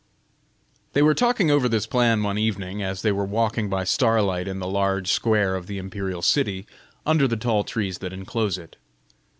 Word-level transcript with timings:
They 0.93 1.03
were 1.03 1.13
talking 1.13 1.51
over 1.51 1.69
this 1.69 1.85
plan 1.85 2.23
one 2.23 2.35
beautiful 2.37 2.63
evening, 2.63 2.81
as 2.81 3.03
they 3.03 3.11
were 3.11 3.23
walking 3.23 3.69
by 3.69 3.83
starlight 3.83 4.47
in 4.47 4.57
the 4.57 4.67
large 4.67 5.11
square 5.11 5.55
of 5.55 5.67
the 5.67 5.77
Imperial 5.77 6.23
city, 6.23 6.65
under 7.05 7.27
the 7.27 7.37
tall 7.37 7.63
trees 7.63 7.99
that 7.99 8.11
enclose 8.11 8.57
it. 8.57 8.77